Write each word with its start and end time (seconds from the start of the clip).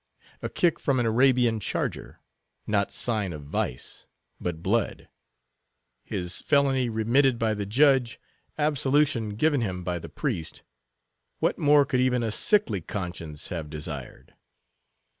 A 0.41 0.49
kick 0.49 0.79
from 0.79 0.99
an 0.99 1.05
Arabian 1.05 1.59
charger; 1.59 2.21
not 2.65 2.89
sign 2.91 3.33
of 3.33 3.43
vice, 3.43 4.07
but 4.39 4.63
blood. 4.63 5.09
His 6.03 6.41
felony 6.41 6.89
remitted 6.89 7.37
by 7.37 7.53
the 7.53 7.67
judge, 7.67 8.19
absolution 8.57 9.35
given 9.35 9.61
him 9.61 9.83
by 9.83 9.99
the 9.99 10.09
priest, 10.09 10.63
what 11.37 11.59
more 11.59 11.85
could 11.85 12.01
even 12.01 12.23
a 12.23 12.31
sickly 12.31 12.81
conscience 12.81 13.49
have 13.49 13.69
desired. 13.69 14.33